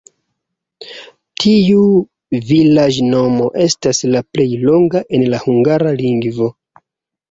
Tiu 1.43 1.83
vilaĝnomo 2.49 3.53
estas 3.69 4.03
la 4.17 4.27
plej 4.35 4.51
longa 4.67 5.07
en 5.21 5.31
la 5.33 5.45
hungara 5.49 5.99
lingvo. 6.05 6.55